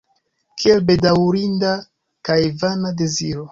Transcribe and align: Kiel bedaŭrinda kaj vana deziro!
Kiel 0.63 0.81
bedaŭrinda 0.87 1.75
kaj 2.31 2.41
vana 2.65 2.97
deziro! 3.05 3.49